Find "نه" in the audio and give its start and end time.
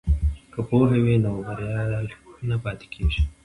2.49-2.55